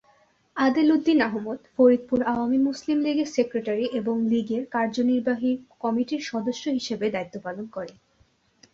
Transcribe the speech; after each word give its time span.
আদেল 0.57 0.87
উদ্দিন 0.91 1.19
আহমদ 1.21 1.59
ফরিদপুর 1.73 2.19
আওয়ামী 2.23 2.59
মুসলিম 2.59 2.97
লীগের 2.99 3.29
সেক্রেটারি 3.35 3.85
এবং 3.93 4.15
লীগের 4.29 4.63
কার্যনির্বাহী 4.71 5.51
কমিটির 5.79 6.21
সদস্য 6.31 6.63
হিসাবে 6.69 7.05
দায়িত্ব 7.09 7.35
পালন 7.43 7.65
করেন। 7.67 7.95